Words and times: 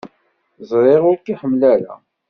Ẓriɣ 0.69 1.03
ur 1.11 1.17
k-iḥemmel 1.19 1.61
ara. 1.73 1.93